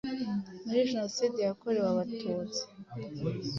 muri 0.65 0.87
Jenoside 0.91 1.39
yakorewe 1.47 1.87
Abatutsi 1.93 2.61